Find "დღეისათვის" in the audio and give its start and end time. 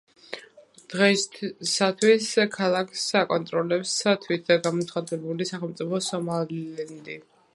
0.93-2.29